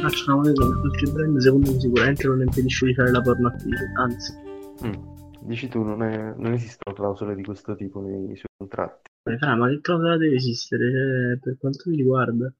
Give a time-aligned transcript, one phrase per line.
[0.00, 3.92] faccia una moneta per qualche brand, secondo me sicuramente non impedisce di fare la pornoattrice,
[3.96, 4.32] anzi.
[4.84, 5.18] Mm.
[5.42, 9.10] Dici tu, non, è- non esistono clausole di questo tipo nei suoi contratti.
[9.22, 12.52] Ma fra, ma che cosa deve esistere Cioè, per quanto mi riguarda?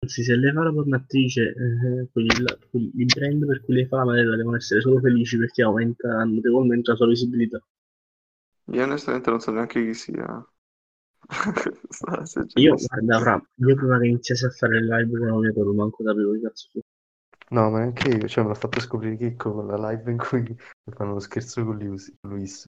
[0.00, 3.86] Anzi, se lei fa la pornoattrice, eh, quelli, là- quelli- i brand per cui lei
[3.86, 7.62] fa la moneta devono essere solo felici perché aumenta notevolmente la sua visibilità.
[8.72, 10.46] Io onestamente non so neanche chi sia.
[12.54, 15.74] Io, guarda, fra, io prima che iniziassi a fare il live con la mia non
[15.74, 16.68] manco sapevo che cazzo.
[17.50, 20.56] No, ma anche io, cioè me l'ha fatto scoprire Chicco con la live in cui
[20.90, 22.12] fanno uno scherzo con Luis.
[22.22, 22.64] Luis.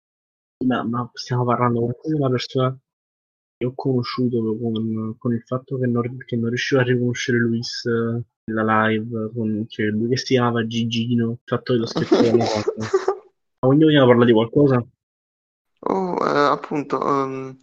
[0.64, 2.78] Ma, ma stiamo parlando comunque di una persona
[3.58, 7.84] che ho conosciuto con, con il fatto che non, che non riuscivo a riconoscere Luis
[7.86, 12.20] eh, nella live, con, cioè lui che si chiamava Gigino, il fatto che lo scherzo
[12.20, 12.74] che hanno fatto.
[13.60, 14.86] Ma quindi vogliamo parlare di qualcosa?
[15.80, 17.56] Oh, eh, appunto, ehm,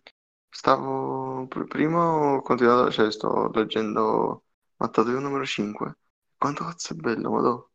[0.54, 4.44] stavo pr- prima ho continuato, cioè sto leggendo
[4.78, 5.98] Mattatoio numero 5.
[6.38, 7.70] Quanto cazzo è bello, madò.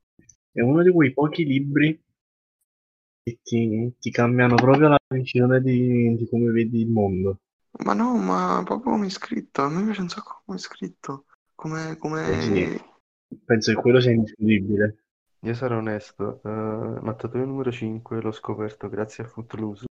[0.53, 2.01] È uno di quei pochi libri
[3.23, 7.41] che ti, ti cambiano proprio la visione di, di come vedi il mondo.
[7.85, 11.25] Ma no, ma proprio come è scritto, a me piace un sacco come è scritto,
[11.55, 12.41] come, come...
[12.41, 12.87] Sì.
[13.45, 15.05] Penso che quello sia indiscutibile.
[15.41, 19.87] Io sarò onesto, eh, Mattatoio numero 5 l'ho scoperto grazie a Footloose,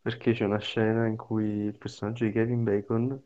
[0.00, 3.22] perché c'è una scena in cui il personaggio di Kevin Bacon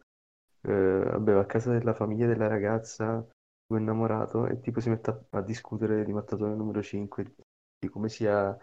[0.63, 3.27] eh, vabbè, va a casa della famiglia della ragazza
[3.67, 7.35] è innamorato e tipo si mette a, a discutere di Mattatoio numero 5,
[7.79, 8.57] di come sia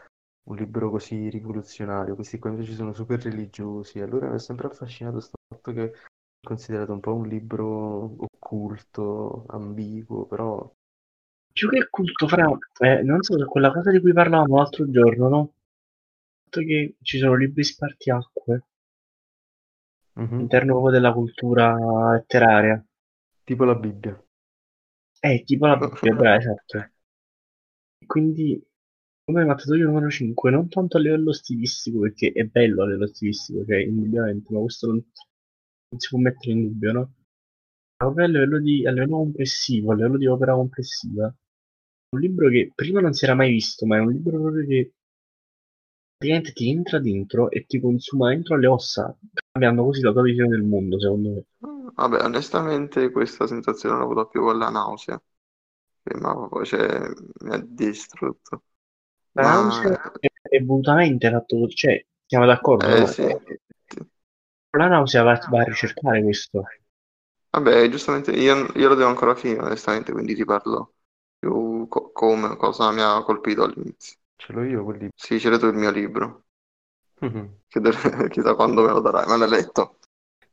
[0.43, 2.15] un libro così rivoluzionario.
[2.15, 3.99] Questi qua invece sono super religiosi.
[3.99, 5.91] Allora mi è sempre affascinato questo fatto che è
[6.45, 10.71] considerato un po' un libro occulto, ambiguo, però
[11.53, 15.27] Più che culto, fra, eh, non so se quella cosa di cui parlavamo l'altro giorno,
[15.27, 15.53] no?
[16.51, 18.63] Fatto che ci sono libri spartiacque
[20.15, 22.85] mhm, all'interno proprio della cultura letteraria.
[23.45, 24.21] tipo la Bibbia.
[25.21, 26.77] Eh, tipo la Bibbia, brava, esatto.
[26.77, 28.61] E Quindi,
[29.23, 33.63] come Mattatoio numero 5, non tanto a livello stilistico, perché è bello a livello stilistico,
[33.65, 36.99] cioè, indubbiamente, ma questo non, non si può mettere in dubbio, no?
[36.99, 41.33] Ma proprio a livello di, a livello complessivo, a livello di opera complessiva,
[42.09, 44.93] un libro che prima non si era mai visto, ma è un libro proprio che
[46.21, 49.17] praticamente ti entra dentro e ti consuma dentro le ossa,
[49.51, 51.43] cambiando così la tua visione del mondo, secondo me.
[51.95, 55.21] Vabbè, onestamente questa sensazione l'ho avuta più con la nausea,
[56.03, 57.09] che ma proprio, cioè,
[57.41, 58.63] mi ha distrutto.
[59.33, 63.07] La Ma- nausea è, è volutamente fatto cioè, siamo d'accordo, Eh no?
[63.07, 63.25] sì,
[64.79, 66.65] La nausea va, va a ricercare questo.
[67.49, 70.95] vabbè, giustamente io, io lo devo ancora finire, onestamente, quindi ti parlo
[71.39, 74.17] più co- come, cosa mi ha colpito all'inizio.
[74.41, 75.15] Ce l'ho io quel libro.
[75.15, 76.47] Sì, c'era tu il mio libro,
[77.21, 77.61] Mhm.
[77.69, 77.91] Chiede-
[78.29, 79.97] chissà quando me lo darai, me l'hai letto?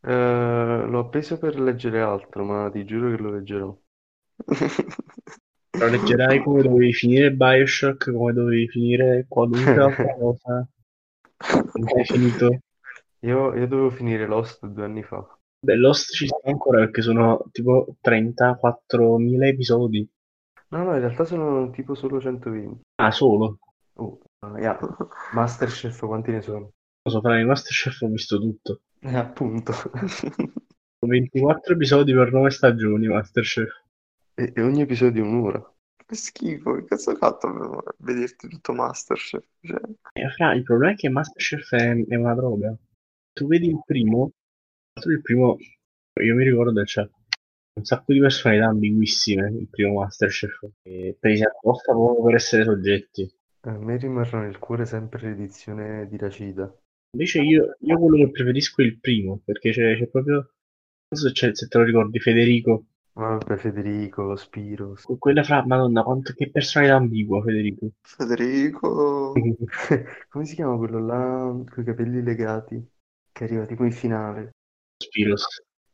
[0.02, 3.78] Eh, l'ho appeso per leggere altro, ma ti giuro che lo leggerò.
[5.78, 10.68] Lo leggerai come dovevi finire Bioshock, come dovevi finire qualunque altra cosa.
[11.78, 12.46] Non hai finito.
[13.20, 15.26] Io, io dovevo finire Lost due anni fa.
[15.62, 20.04] Beh, Lost ci sta ancora perché sono tipo 34.000 episodi.
[20.70, 22.80] No, no, in realtà sono tipo solo 120.
[22.98, 23.58] Ah, solo.
[24.00, 24.78] Oh, ah, yeah.
[25.32, 26.72] Masterchef, quanti ne sono?
[27.02, 28.82] Lo so, fra i Masterchef ho visto tutto.
[29.00, 29.72] Eh, appunto.
[31.00, 33.68] 24 episodi per 9 stagioni, Masterchef.
[34.34, 35.74] E, e ogni episodio un'ora.
[36.06, 39.44] Che schifo, che cazzo hai fatto per vederti tutto Masterchef?
[39.60, 39.80] Cioè,
[40.12, 42.76] E fra, il problema è che Masterchef è, è una droga.
[43.32, 44.30] Tu vedi il primo,
[45.04, 45.56] il primo,
[46.20, 47.08] io mi ricordo c'è
[47.78, 53.32] un sacco di personalità ambiguissime, il primo Masterchef, e presi apposta proprio per essere soggetti.
[53.66, 56.74] A me rimarrà nel cuore sempre l'edizione di Racida.
[57.12, 61.28] Invece io, io quello che preferisco è il primo, perché c'è, c'è proprio, non so
[61.28, 64.94] se, c'è- se te lo ricordi, Federico, Vabbè, Federico, Spiro.
[65.18, 67.90] quella fra, madonna, quanto, che personalità ambigua Federico.
[68.02, 69.34] Federico,
[70.28, 72.84] Come si chiama quello là con i capelli legati?
[73.32, 74.52] Che arriva tipo in finale.
[75.02, 75.44] Spiros.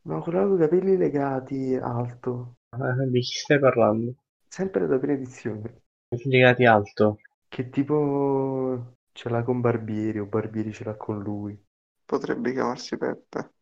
[0.05, 2.55] No, quello là con i capelli legati, alto.
[2.73, 4.13] Eh, di chi stai parlando?
[4.49, 5.83] Sempre da prima edizione.
[6.25, 7.19] Legati alto.
[7.55, 11.57] Che tipo ce l'ha con Barbieri o Barbieri ce l'ha con lui.
[12.05, 13.53] potrebbe chiamarsi Peppe.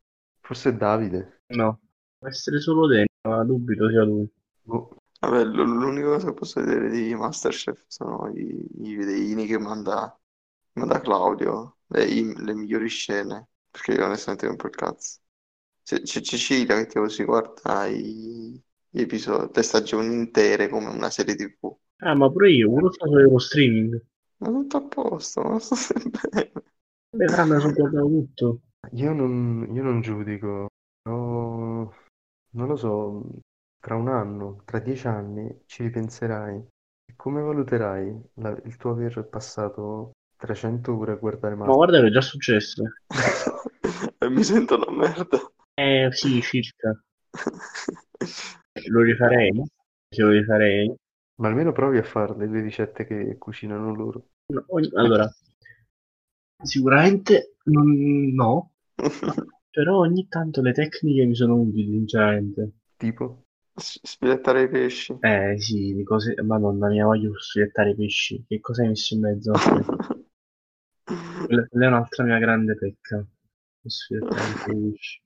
[0.42, 1.42] Forse è Davide.
[1.50, 1.80] No,
[2.18, 4.28] può essere solo te, ma dubito sia lui.
[4.62, 4.98] Boh.
[5.19, 10.18] Vabbè, l- l'unica cosa che posso vedere di Masterchef sono i, i videini che manda,
[10.74, 15.19] manda Claudio, le, i- le migliori scene, perché io onestamente non po' il cazzo.
[15.84, 21.10] C'è c'è Cecilia che tipo si guarda i, gli episodi, le stagioni intere come una
[21.10, 21.78] serie TV.
[22.06, 24.02] Ah, ma pure io, uno sta solo streaming.
[24.38, 25.76] Ma tutto a posto, ma sto
[26.32, 26.52] bene.
[27.16, 28.60] Beh, fra me lo sono guardato tutto.
[28.92, 30.68] Io non, io non giudico,
[31.02, 31.90] però
[32.52, 33.22] non lo so.
[33.80, 36.56] tra un anno, tra dieci anni, ci ripenserai
[37.06, 41.76] e come valuterai la- il tuo aver passato 300 ore a guardare Ma Marte?
[41.76, 42.84] guarda che è già successo.
[44.20, 45.40] E mi sento una merda.
[45.76, 46.98] Eh sì, circa.
[48.94, 49.52] Lo rifarei?
[50.12, 50.96] Se lo rifarei?
[51.35, 54.30] Ma almeno provi a fare le due ricette che cucinano loro.
[54.53, 55.30] No, ogni- Allora,
[56.63, 58.71] sicuramente non- no,
[59.69, 62.71] però ogni tanto le tecniche mi sono utili, sinceramente.
[62.97, 63.45] Tipo,
[63.77, 65.15] S- Sfilettare i pesci.
[65.19, 66.35] Eh sì, di cose...
[66.44, 68.44] Madonna mia, voglio sfilettare i pesci.
[68.47, 69.51] Che cosa hai messo in mezzo?
[71.45, 73.25] Quella quella è un'altra mia grande pecca.
[73.85, 75.21] Sfilettare i pesci.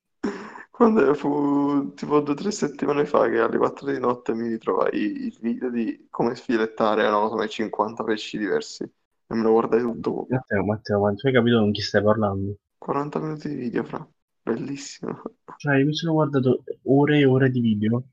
[0.78, 5.26] Quando fu tipo due o tre settimane fa che alle 4 di notte mi ritrovai
[5.26, 10.28] il video di come sfilettare, so, mai 50 pesci diversi e me lo guardai tutto.
[10.30, 12.58] Matteo, Matteo, ma tu hai capito con chi stai parlando?
[12.78, 14.08] 40 minuti di video, fra.
[14.44, 15.20] Bellissimo.
[15.58, 18.04] Cioè, io mi sono guardato ore e ore di video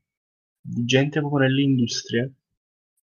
[0.59, 2.27] di gente proprio nell'industria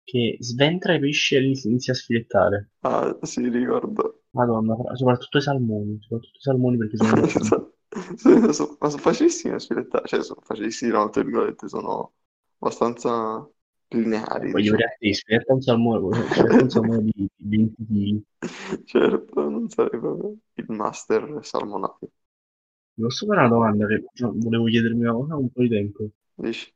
[0.02, 2.70] che sventra i pesci e li inizia a sfilettare.
[2.80, 4.22] Ah, sì, ricordo.
[4.30, 7.70] Madonna, soprattutto i salmoni, soprattutto i salmoni perché sono
[8.16, 12.14] Sono- sono- sono- Ma sono facilissimi a sfilettare, cioè sono facilissimi, no, tra virgolette, sono
[12.58, 13.48] abbastanza
[13.88, 14.76] lineari, Voglio diciamo.
[14.76, 18.84] vedere sfiletta un salmone, sfiletta un di, di 20 kg.
[18.84, 21.98] Certo, non sarei proprio il master salmonaio.
[22.96, 26.08] Mi posso fare una domanda che cioè, volevo chiedermi una cosa un po' di tempo.
[26.36, 26.72] Dici?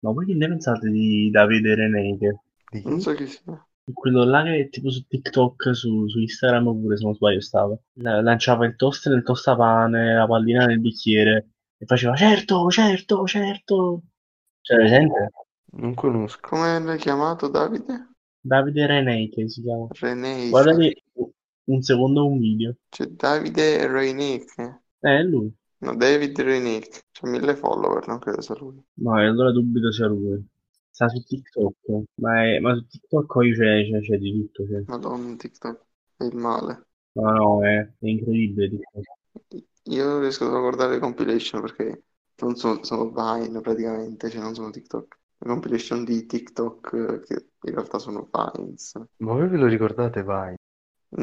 [0.00, 2.40] Ma voi che ne pensate di Davide Reneke?
[2.70, 3.66] di Non so chi sia.
[3.92, 7.76] Quello là che tipo su TikTok, su, su Instagram pure se non sbaglio stava.
[7.94, 14.02] La- lanciava il toast nel tostapane, la pallina nel bicchiere e faceva certo, certo, certo.
[14.60, 15.30] Cioè, presente?
[15.72, 16.48] Non conosco.
[16.48, 18.10] Come l'hai chiamato Davide?
[18.40, 19.88] Davide Reneke si chiama.
[19.90, 20.48] René.
[20.48, 21.02] Guardati
[21.64, 22.76] un secondo un video.
[22.88, 24.58] C'è Davide Reinick.
[24.58, 25.52] Eh, è lui.
[25.78, 27.06] No, David Reinick.
[27.10, 28.80] C'ha mille follower, non credo sia lui.
[28.94, 30.44] No, e allora dubito sia lui.
[30.92, 32.04] Sta su TikTok.
[32.20, 34.64] Ma, è- ma su TikTok poi c'è c'è- c'è di tutto.
[34.64, 34.84] C'è.
[34.86, 35.84] Madonna, TikTok.
[36.16, 36.86] È il male.
[37.14, 39.06] No, no, è, è incredibile TikTok.
[39.84, 42.04] Io riesco solo a guardare le compilation perché
[42.42, 45.18] non sono, sono Vine praticamente, cioè non sono TikTok.
[45.38, 48.92] Le compilation di TikTok eh, che in realtà sono Vines.
[49.22, 50.54] Ma voi ve lo ricordate, vai?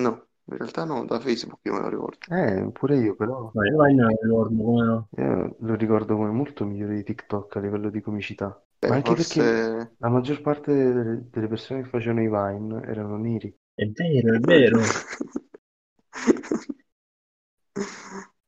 [0.04, 0.12] No,
[0.46, 2.26] in realtà no, da Facebook io me lo ricordo.
[2.32, 3.52] Eh, pure io però.
[3.54, 5.08] No, io non ricordo come no.
[5.18, 8.62] Io lo ricordo come molto migliore di TikTok a livello di comicità.
[8.88, 9.96] Ma anche perché forse...
[9.98, 13.54] la maggior parte delle, delle persone che facevano i Vine erano neri.
[13.74, 14.80] È vero, è vero.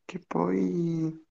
[0.05, 1.25] Che poi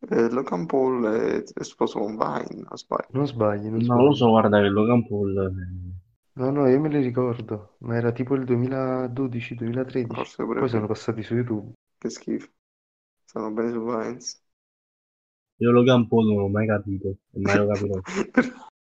[0.00, 3.08] eh, Logan Paul è, è sposo con Vine, non sbaglio.
[3.16, 4.04] Non sbagli, non Non sbagli.
[4.06, 8.12] lo so, guarda che Logan Paul eh, No, no, io me li ricordo, ma era
[8.12, 10.14] tipo il 2012-2013.
[10.14, 11.72] Forse pure Poi sono passati su YouTube.
[11.98, 12.48] Che schifo.
[13.24, 14.42] Stanno bene su Vines.
[15.58, 18.00] Io Logan Paul non l'ho mai capito e mai lo capirò.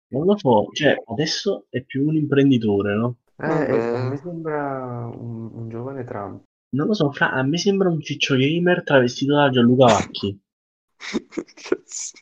[0.08, 3.16] Non lo so, cioè adesso è più un imprenditore, no?
[3.36, 3.72] Eh, Vabbè.
[3.72, 6.42] eh, a me sembra un, un giovane Trump.
[6.74, 10.38] Non lo so, fra, a me sembra un ciccio gamer travestito da Gianluca Vacchi.
[11.54, 12.12] Cazzo.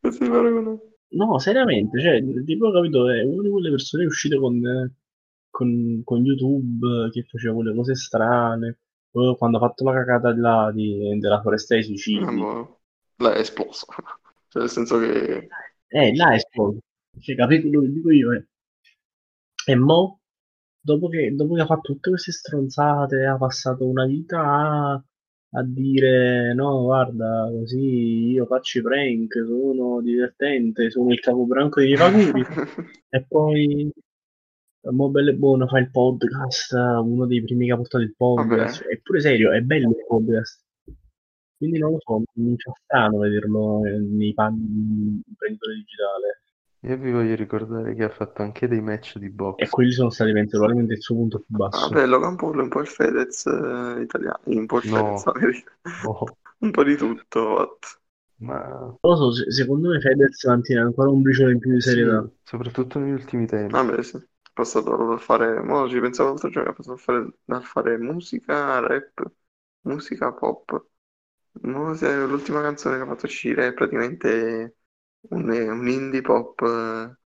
[0.00, 0.78] Questo è paragone.
[1.08, 4.92] No, seriamente, cioè, tipo, capito, è una di quelle persone uscite con, eh,
[5.50, 8.78] con, con YouTube, che faceva quelle cose strane.
[9.10, 12.36] Quando ha fatto la cagata là di- della foresta dei Ah, suicidi.
[12.36, 12.75] boh.
[13.18, 13.86] Là è esploso.
[14.48, 15.48] Cioè, nel senso che...
[15.88, 16.78] Eh, là è esploso.
[17.18, 18.32] Cioè, capito quello che dico io?
[18.32, 18.46] eh.
[19.66, 20.20] E mo,
[20.80, 25.62] dopo che, dopo che ha fatto tutte queste stronzate, ha passato una vita a, a
[25.64, 32.44] dire no, guarda, così io faccio i prank, sono divertente, sono il capobranco dei Faguri.
[33.08, 33.90] E poi,
[34.92, 38.82] mo bello e buono, fa il podcast, uno dei primi che ha portato il podcast.
[38.82, 38.94] Vabbè.
[38.94, 40.65] È pure serio, è bello il podcast.
[41.56, 46.42] Quindi non lo so, mi fa strano vederlo eh, nei panni di un imprenditore digitale.
[46.86, 49.68] Io vi voglio ricordare che ha fatto anche dei match di E box.
[49.68, 51.94] quelli sono stati penso, probabilmente il suo punto più basso.
[51.94, 55.24] Vabbè, Logan Paul è un po' il Fedez eh, italiano, un po' il No.
[55.24, 57.40] Fedez americano, Oh, un po' di tutto.
[57.40, 58.00] what?
[58.38, 61.80] ma Non lo so, se- secondo me Fedez mantiene ancora un briciolo in più di
[61.80, 62.28] sì, serietà.
[62.42, 63.88] soprattutto negli ultimi tempi.
[63.88, 64.16] Vabbè, sì.
[64.16, 67.98] È passato dal fare, mo ci pensavo l'altro giorno, è passato a fare, dal fare
[67.98, 69.22] musica, rap,
[69.82, 70.86] musica, pop.
[71.62, 74.76] Mo se- l'ultima canzone che ha fatto uscire è praticamente
[75.30, 77.16] un, un indie pop eh,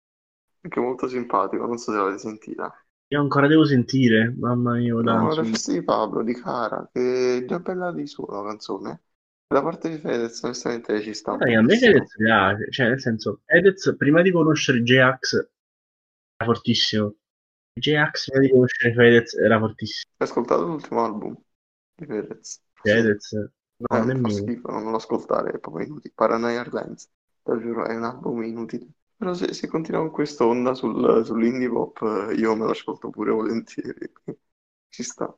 [0.63, 2.73] anche molto simpatico, non so se l'avete sentita.
[3.13, 7.45] Io ancora devo sentire, mamma mia, No, le feste di Pablo, di Cara, che è
[7.45, 9.03] già bella di suo la canzone.
[9.47, 11.77] Da parte di Fedez, onestamente ci sta che a me.
[11.79, 15.35] Fedez piace, cioè nel senso, Fedez prima di conoscere J-Ax
[16.37, 17.15] era fortissimo.
[17.75, 20.13] J-Ax prima di conoscere Fedez era fortissimo.
[20.19, 21.37] Hai ascoltato l'ultimo album
[21.97, 22.61] di Fedez?
[22.85, 23.33] Fedez,
[23.89, 24.29] no, Eh, fa nemmeno.
[24.29, 26.13] schifo, non lo ascoltare, è proprio inutile.
[26.15, 27.11] Paranoia Airlines.
[27.43, 28.87] te lo giuro, è un album inutile.
[29.17, 33.31] Però se, se continua con quest'onda sul, sull'indie pop, eh, io me lo ascolto pure
[33.33, 34.11] volentieri.
[34.89, 35.35] Ci sta.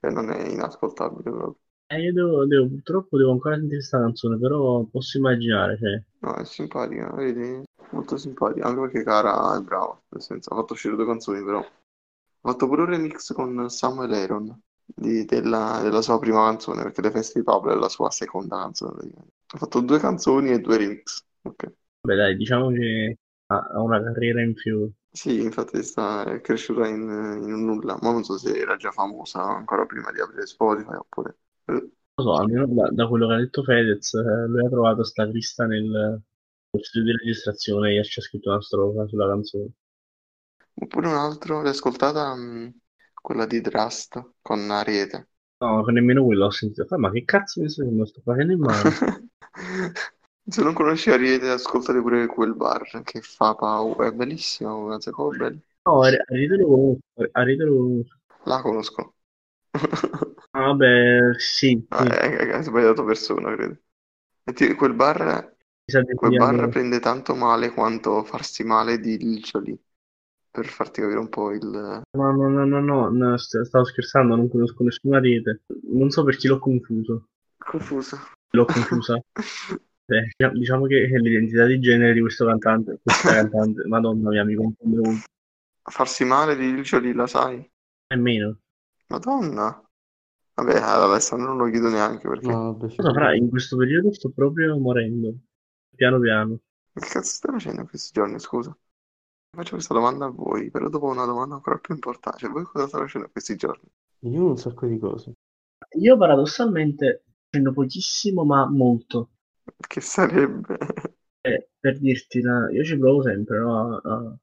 [0.00, 1.58] Cioè, non è inascoltabile proprio.
[1.90, 6.34] Eh, io devo, devo- purtroppo devo ancora sentire questa canzone, però posso immaginare, cioè, No,
[6.36, 7.62] è simpatica, vedi?
[7.92, 11.58] Molto simpatica, anche perché Cara è brava, nel senso, ha fatto uscire due canzoni, però.
[11.60, 14.60] Ha fatto pure un remix con Samuel Aaron
[14.94, 18.56] di- della, della sua prima canzone, perché The Feste di Pablo è la sua seconda
[18.56, 19.10] canzone.
[19.52, 21.24] Ha fatto due canzoni e due remix.
[21.42, 21.72] Ok.
[22.02, 24.90] Beh, dai, diciamo che ha, una carriera in più.
[25.12, 28.92] Sì, infatti sta, è cresciuta in, in un nulla, ma non so se era già
[28.92, 31.36] famosa ancora prima di aprire Spotify oppure...
[31.66, 34.68] eh, Non lo so, almeno da, da quello che ha detto Fedez, eh, lui ha
[34.68, 35.82] trovato sta lista nel,
[36.70, 39.70] nel studio di registrazione e ci ha scritto una strofa sulla canzone.
[40.82, 42.74] Oppure un altro, l'hai ascoltata, mh,
[43.20, 45.28] quella di Trust con Ariete.
[45.62, 46.94] No, nemmeno quello ho sentito.
[46.94, 49.00] Ah, ma che cazzo mi lo sto facendo in mano?
[50.50, 55.16] Se non conosci Ariete, ascoltate pure quel bar che fa Pau, è bellissima, come canzone,
[55.16, 55.58] come bella.
[55.86, 57.00] No, a Rete lo conosco,
[57.32, 58.18] a Rete lo conosco.
[58.44, 59.14] La conosco.
[60.52, 62.16] Ah, vabbè, sì, Ah, sì.
[62.20, 63.76] Hai hai sbagliato persona, credo.
[64.44, 65.18] E ti- quel bar,
[66.14, 69.78] quel bar prende tanto male quanto farsi male di Licioli,
[70.50, 71.64] per farti capire un po' il...
[71.66, 72.02] No,
[72.32, 75.62] no, no, no, no, no, st- stavo scherzando, non conosco nessuna rete.
[75.92, 77.28] Non so perché l'ho confuso.
[77.56, 78.18] Confuso.
[78.50, 79.20] L'ho confusa.
[80.04, 84.54] Beh, diciamo- diciamo che l'identità di genere di questo cantante, questa cantante, madonna mia, mi
[84.54, 85.20] confonde con
[85.82, 87.68] Farsi male di Licioli, la sai?
[88.08, 88.58] nemmeno.
[89.08, 89.82] Madonna.
[90.54, 92.48] Vabbè, ad Alessandro non lo chiedo neanche perché...
[92.48, 95.32] No, vabbè, in questo periodo sto proprio morendo.
[95.94, 96.58] Piano piano.
[96.92, 98.76] Che cazzo stai facendo in questi giorni, scusa?
[99.50, 102.38] Faccio questa domanda a voi, però dopo una domanda ancora più importante.
[102.38, 103.88] Cioè, voi cosa state facendo in questi giorni?
[104.20, 105.32] Io un sacco di cose.
[105.98, 109.30] Io paradossalmente facendo pochissimo, ma molto.
[109.86, 110.78] Che sarebbe...
[111.42, 114.36] Eh, per dirti, la- io ci provo sempre, no, a,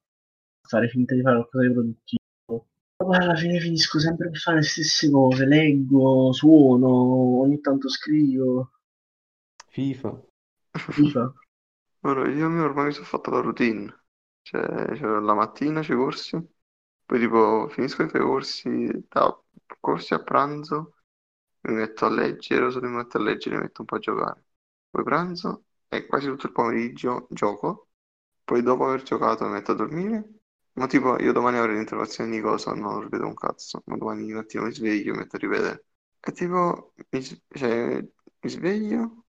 [0.62, 2.66] fare finta di fare qualcosa di produttivo.
[3.06, 8.70] Ma alla fine finisco sempre per fare le stesse cose, leggo, suono, ogni tanto scrivo,
[9.68, 10.20] FIFA.
[10.72, 11.32] FIFA.
[12.00, 13.97] Ora, io mi- ormai mi sono fatto la routine.
[14.48, 16.36] Cioè, cioè, la mattina c'è corsi,
[17.04, 19.38] poi tipo finisco i corsi, da
[19.80, 20.94] corsi a pranzo,
[21.62, 23.98] mi metto a leggere, o se mi metto a leggere mi metto un po' a
[23.98, 24.44] giocare.
[24.90, 27.88] Poi pranzo e quasi tutto il pomeriggio gioco,
[28.44, 30.24] poi dopo aver giocato mi metto a dormire.
[30.74, 34.62] Ma tipo, io domani avrei l'interrogazione di cosa, non ripeto un cazzo, ma domani mattina
[34.64, 35.84] mi sveglio e mi metto a ripetere.
[36.20, 38.00] E tipo, mi, cioè,
[38.40, 39.24] mi sveglio,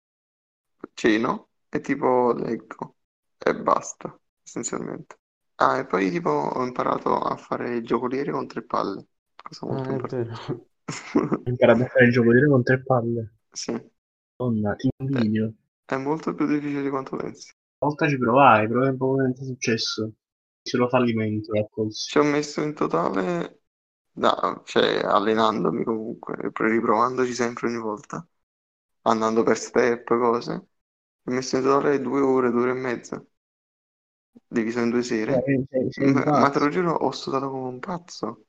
[0.95, 2.95] ceno e tipo leggo
[3.37, 5.17] e basta, essenzialmente.
[5.57, 9.91] Ah, e poi tipo ho imparato a fare il giocoliere con tre palle, cosa molto
[9.91, 10.23] Ah, è importante.
[10.23, 10.33] vero.
[11.47, 13.33] Ho imparato a fare il giocoliere con tre palle.
[13.53, 13.71] Sì,
[14.39, 15.53] Madonna, ti invidio.
[15.85, 17.51] è molto più difficile di quanto pensi.
[17.79, 20.11] Una volta ci provai, provai un po' senza successo.
[20.61, 22.09] Solo fallimento, raccolsi.
[22.09, 23.61] Ci ho messo in totale,
[24.11, 28.25] da, cioè allenandomi comunque, poi riprovandoci sempre ogni volta,
[29.03, 30.51] andando per step, cose.
[30.53, 33.25] Ho messo in totale due ore, due ore e mezza,
[34.47, 35.43] diviso in due sere.
[35.43, 38.45] Sei, sei- sei un Ma, ma te lo giuro, ho sudato come un pazzo.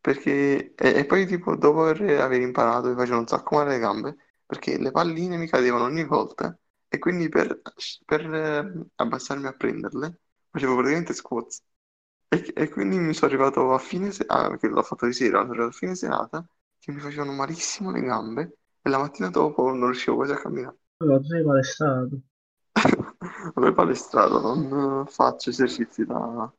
[0.00, 4.16] Perché, e, e poi tipo, dopo aver, imparato, mi facevano un sacco male le gambe,
[4.44, 6.56] perché le palline mi cadevano ogni volta,
[6.88, 7.60] e quindi per,
[8.04, 10.20] per eh, abbassarmi a prenderle,
[10.50, 11.62] facevo praticamente squats.
[12.28, 15.50] E, e quindi mi sono arrivato a fine serata, perché l'ho fatto di sera, sono
[15.52, 16.46] arrivato a fine serata,
[16.78, 20.76] che mi facevano malissimo le gambe, e la mattina dopo non riuscivo quasi a camminare.
[20.98, 22.16] Tu sei palestrato.
[23.52, 26.52] Vabbè, palestrato, non eh, faccio esercizi da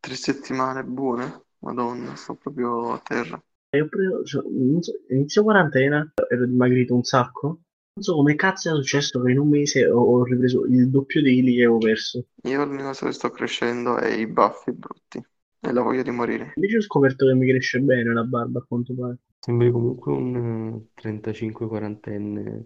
[0.00, 1.44] tre settimane buone.
[1.60, 3.40] Madonna, sto proprio a terra.
[3.68, 7.46] E ho preso, cioè, non so, inizio quarantena, ero dimagrito un sacco.
[7.92, 11.22] Non so come cazzo è successo che in un mese ho, ho ripreso il doppio
[11.22, 12.24] dei chili che avevo perso.
[12.44, 15.22] Io l'unica cosa che sto crescendo è i baffi brutti
[15.60, 16.52] e la voglia di morire.
[16.56, 19.18] Invece ho scoperto che mi cresce bene la barba, a quanto pare.
[19.38, 22.64] Sembri comunque un eh, 35-40enne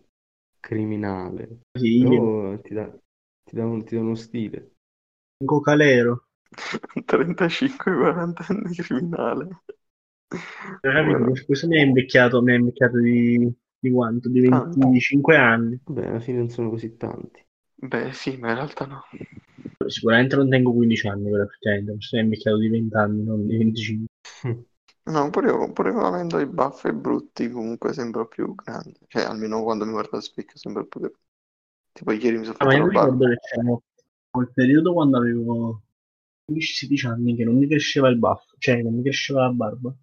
[0.61, 1.61] criminale.
[1.73, 2.91] Sì, io, ti dà,
[3.55, 4.61] ti dà un- ti dà uno stile.
[5.41, 6.27] un cocalero.
[7.07, 9.63] 35-40 anni criminale.
[10.81, 11.25] Capito?
[11.25, 11.43] Povero.
[11.47, 14.29] Questo mi ha invecchiato, mi ha invecchiato di, di quanto?
[14.29, 14.87] Di Tanto.
[14.87, 15.81] 25 anni.
[15.85, 17.45] Vabbè, alla fine non sono così tanti.
[17.91, 19.05] Beh, sì, ma in realtà no.
[19.87, 21.93] Sicuramente non tengo 15 anni, però effettivamente.
[22.13, 24.07] Mi ha invecchiato di 20 anni, non di 25.
[25.07, 28.99] No, pure io, pure io avendo i baffi brutti comunque sembro più grande.
[29.09, 31.19] Cioè, almeno quando mi guardo allo specchio sembro più grande.
[31.95, 33.29] Tipo ieri mi sono Ah, ma fatto io la mi ricordo barba.
[33.29, 33.79] che c'era
[34.31, 35.83] quel periodo quando avevo
[36.45, 39.95] 15-16 anni che non mi cresceva il baffo, cioè non mi cresceva la barba.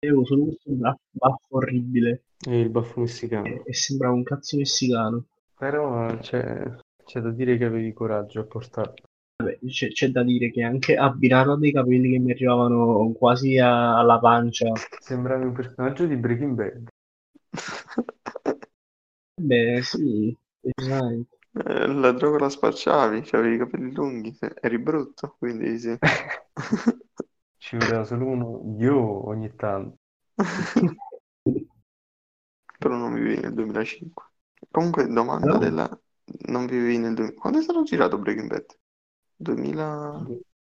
[0.00, 3.62] Avevo solo questo baffo, baffo orribile E il baffo e, messicano.
[3.64, 5.26] e sembrava un cazzo messicano.
[5.56, 6.64] Però c'è
[7.04, 8.94] C'è da dire che avevi coraggio a portarlo.
[9.36, 13.58] Vabbè, c'è, c'è da dire che anche abbinato a dei capelli che mi arrivavano quasi
[13.58, 16.88] a- alla pancia, Sembravi un personaggio di Breaking Bad.
[19.48, 25.98] beh, sì, Eh, la droga la spacciavi, avevi i capelli lunghi, eri brutto, quindi sì.
[27.58, 29.98] Ci voleva solo uno io ogni tanto.
[32.78, 34.24] Però non vivevi nel 2005.
[34.70, 35.58] Comunque, domanda No.
[35.58, 36.00] della...
[36.48, 37.38] Non vivevi nel 2000...
[37.38, 38.76] Quando è stato girato Breaking Bad?
[39.36, 40.32] 2000...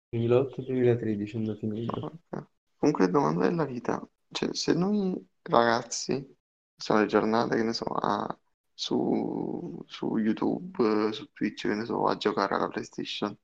[0.10, 2.02] 2008-2013 è andato in onda.
[2.02, 2.48] ok.
[2.78, 4.06] Comunque, domanda della vita.
[4.32, 6.36] Cioè, se noi ragazzi
[6.76, 8.38] passiamo le giornate, che ne so, a-
[8.74, 13.38] su, su YouTube, su Twitch, che ne so, a giocare alla PlayStation,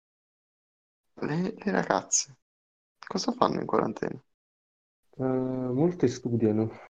[1.22, 2.38] le, le ragazze
[3.10, 4.24] cosa fanno in quarantena?
[5.18, 6.86] Eh, molte studiano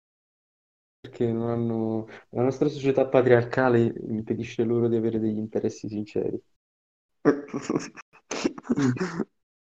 [1.00, 2.06] perché non hanno...
[2.30, 6.42] La nostra società patriarcale impedisce loro di avere degli interessi sinceri.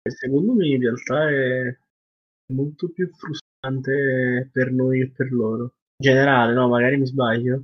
[0.02, 1.78] E Secondo me in realtà è
[2.54, 5.64] molto più frustrante per noi che per loro.
[5.64, 7.64] In generale, no, magari mi sbaglio, e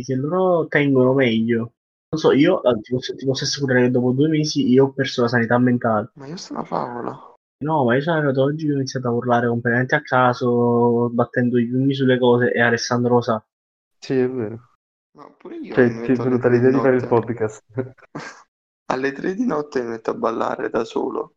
[0.00, 1.72] che loro tengono meglio.
[2.08, 4.92] Non so, io ah, ti posso, ti posso assicurare che dopo due mesi io ho
[4.92, 6.10] perso la sanità mentale.
[6.14, 7.34] Ma io sono una favola.
[7.62, 11.58] No, ma io sono arrivato oggi che ho iniziato a urlare completamente a caso, battendo
[11.58, 13.44] i pugni sulle cose e Alessandro lo sa.
[13.98, 14.70] Sì, è vero.
[15.12, 17.64] Ma pure io Cioè, ti è venuta tre l'idea di di fare il podcast.
[18.86, 21.36] Alle 3 di notte mi metto a ballare da solo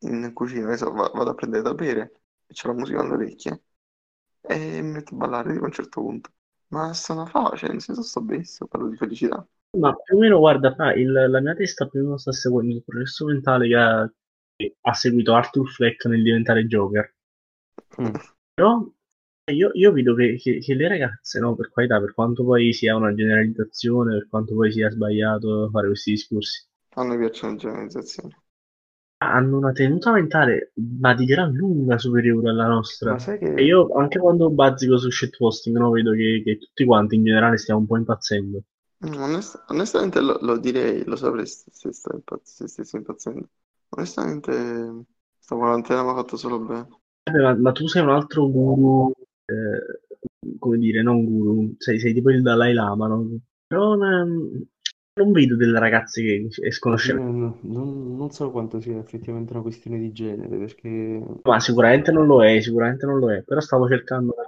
[0.00, 3.62] in cucina, so, va- vado a prendere da bere e c'ho la musica alle orecchie
[4.40, 6.30] e mi metto a ballare tipo a un certo punto.
[6.72, 9.46] Ma sono facile, nel senso sto benissimo, parlo di felicità.
[9.78, 12.74] Ma più o meno, guarda, fra, il- la mia testa più o meno sta seguendo
[12.76, 14.10] il processo mentale che ha,
[14.56, 17.14] che ha seguito Arthur Fleck nel diventare Joker.
[17.98, 18.32] Mm.
[18.54, 18.88] Però
[19.52, 22.96] io, io vedo che, che- che le ragazze, no, per qualità, per quanto poi sia
[22.96, 28.34] una generalizzazione, per quanto poi sia sbagliato fare questi discorsi, A noi piacciono le generalizzazioni.
[29.30, 33.12] Hanno una tenuta mentale, ma di gran lunga superiore alla nostra.
[33.12, 33.54] Ma sai che...
[33.54, 37.58] E io anche quando bazzico su shitposting, no, vedo che, che tutti quanti in generale
[37.58, 38.62] stiamo un po' impazzendo.
[39.06, 43.48] Mm, onest- onestamente lo, lo direi, lo saprei se, sto impazz- se stessi impazzendo.
[43.90, 44.52] Onestamente,
[45.38, 46.88] sta quarantena mi ha fatto solo bene.
[47.32, 49.12] Ma, ma tu sei un altro guru,
[49.44, 53.26] eh, come dire, non guru, sei, sei tipo il Dalai Lama, no?
[53.66, 53.96] Però
[55.14, 57.22] non, vedo delle ragazze che escono Io sceme.
[57.22, 62.26] non, non- non so quanto sia effettivamente una questione di genere, perché Ma sicuramente non
[62.26, 63.44] lo è, sicuramente non lo è.
[63.44, 64.44] Però stavo cercando una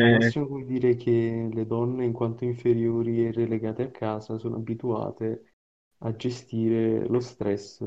[0.00, 0.10] al generalizzazione.
[0.10, 5.54] massimo puoi dire che le donne, in quanto inferiori e relegate a casa, sono abituate
[5.98, 7.82] a gestire lo stress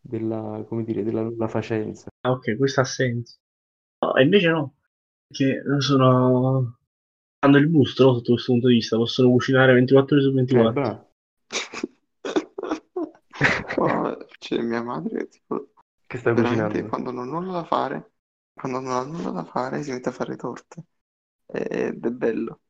[0.00, 2.08] della, come dire, della nulla facenza.
[2.22, 3.36] Ah, ok, questo ha senso.
[4.00, 4.76] No, invece no,
[5.26, 6.78] perché sono...
[7.40, 10.66] Hanno il gusto, no, sotto questo punto di vista, possono cucinare 24 ore su Eh,
[10.66, 10.74] 24.
[10.74, 11.07] bravo.
[14.48, 15.72] C'è mia madre tipo
[16.08, 16.86] Che stai veramente cucinando?
[16.86, 18.14] quando non ha nulla da fare,
[18.54, 20.84] quando non ha nulla da fare si mette a fare torte.
[21.46, 22.60] Ed è bello,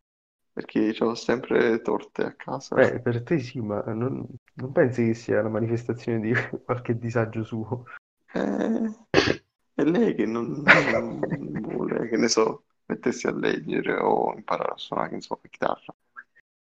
[0.53, 2.77] perché ho sempre torte a casa.
[2.77, 6.33] Beh, per te sì, ma non, non pensi che sia la manifestazione di
[6.65, 7.85] qualche disagio suo?
[8.35, 8.91] Eh,
[9.75, 11.21] è lei che non, non
[11.63, 15.49] vuole, che ne so, mettersi a leggere o imparare a suonare, che ne so, la
[15.49, 15.95] chitarra.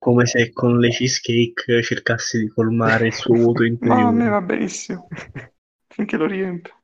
[0.03, 4.29] Come se con le cheesecake cercasse di colmare il suo vuoto Ma a me interiore.
[4.31, 5.07] va benissimo,
[5.87, 6.75] finché lo riempie.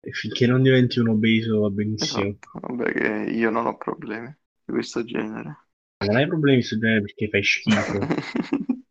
[0.00, 2.24] E finché non diventi un obeso va benissimo.
[2.24, 4.28] Esatto, vabbè che io non ho problemi
[4.66, 5.68] di questo genere.
[6.04, 8.00] Non hai problemi su genere perché fai schifo.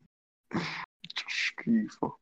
[1.27, 2.19] Schifo.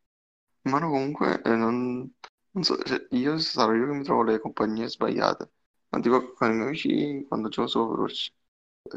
[0.63, 2.11] Ma no, comunque, eh, non,
[2.51, 5.51] non so, cioè, io sarò io che mi trovo le compagnie sbagliate.
[5.87, 8.33] Ma tipo con i miei amici quando gioco Overwatch,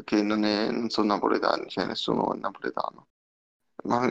[0.03, 3.07] che non, è, non sono napoletani, cioè nessuno è napoletano.
[3.85, 4.07] Ma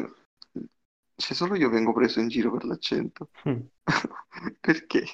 [1.15, 3.31] c'è solo io vengo preso in giro per l'accento.
[3.45, 3.69] Mm,
[4.61, 5.05] Perché?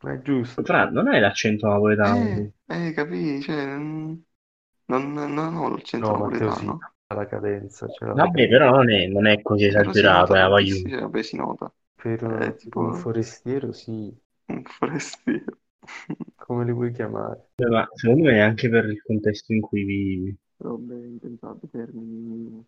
[0.00, 0.64] Ma è giusto.
[0.64, 2.24] Fra, non hai l'accento napoletano.
[2.24, 3.42] Eh, eh, capisci?
[3.42, 4.24] Cioè, non,
[4.86, 6.86] non, non ho l'accento No, sì, napoletano.
[7.08, 8.48] ha la cadenza, l'ha la Vabbè, cadenza.
[8.48, 10.82] però non è, non è così Però si esagerato, nota eh, giù.
[10.88, 11.72] cioè, vabbè, si nota.
[11.96, 14.16] Per Eh, un tipo- forestiero sì,
[14.48, 15.58] Un forestiero.
[16.36, 17.50] come li vuoi chiamare?
[17.56, 20.36] Beh, ma secondo me è anche per il contesto in cui vivi.
[20.60, 22.64] Robe inventate, termini.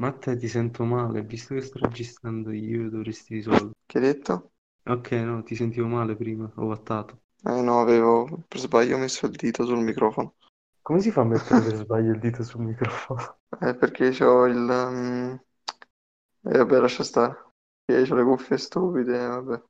[0.00, 3.76] Matteo, ti sento male, visto che sto registrando io, dovresti risolvere.
[3.86, 4.52] Che hai detto?
[4.84, 7.22] Ok, no, ti sentivo male prima, ho wattato.
[7.44, 10.36] Eh no, avevo per sbaglio messo il dito sul microfono.
[10.82, 13.38] Come si fa a mettere per sbaglio il dito sul microfono?
[13.60, 14.56] Eh, perché c'ho il...
[14.56, 15.40] um,
[16.42, 17.52] E vabbè, lascia stare.
[17.84, 19.62] Perché c'ho le cuffie stupide, eh, vabbè.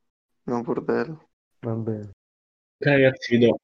[0.43, 1.29] Non bordello.
[1.67, 2.11] Va bene.
[2.81, 3.59] Ok, ragazzi, vi do,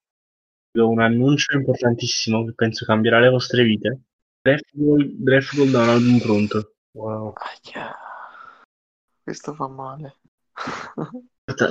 [0.72, 4.02] vi do un annuncio importantissimo che penso cambierà le vostre vite.
[4.44, 6.76] Draft Gold, Draft Gold ha un album pronto.
[6.92, 7.34] Wow.
[7.34, 7.96] Aia.
[9.24, 10.18] Questo fa male.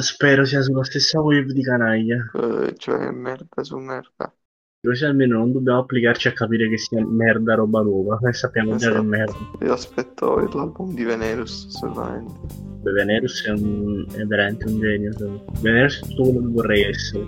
[0.00, 2.28] Spero sia sulla stessa wave di canaglia.
[2.34, 4.34] Eh, cioè, merda su merda.
[4.80, 8.18] Così almeno non dobbiamo applicarci a capire che sia merda roba nuova.
[8.20, 9.02] Noi sappiamo già che è Esatto.
[9.08, 9.36] merda.
[9.64, 12.32] Io aspetto l'album di Venerus, assolutamente.
[12.82, 15.12] Beh, Venerus è, un, è veramente un genio.
[15.18, 15.44] me.
[15.60, 17.26] Venerus è tutto quello che vorrei essere.